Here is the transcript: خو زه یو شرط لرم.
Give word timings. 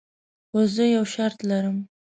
خو 0.49 0.59
زه 0.75 0.83
یو 0.95 1.03
شرط 1.13 1.39
لرم. 1.49 1.77